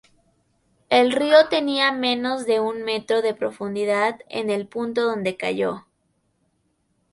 El 0.89 1.11
río 1.11 1.47
tenía 1.47 1.91
menos 1.91 2.47
de 2.47 2.59
un 2.59 2.81
metro 2.81 3.21
de 3.21 3.35
profundidad 3.35 4.19
en 4.29 4.49
el 4.49 4.65
punto 4.67 5.03
donde 5.03 5.37
cayó. 5.37 5.85